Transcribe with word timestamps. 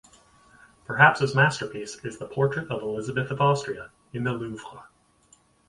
Perhaps 0.85 1.19
his 1.19 1.35
masterpiece 1.35 2.03
is 2.03 2.17
the 2.17 2.25
portrait 2.25 2.71
of 2.71 2.81
Elizabeth 2.81 3.29
of 3.29 3.39
Austria 3.39 3.91
in 4.13 4.23
the 4.23 4.33
Louvre. 4.33 4.87